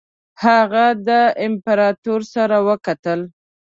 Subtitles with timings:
[0.43, 1.09] هغه د
[1.47, 3.19] امپراطور سره وکتل.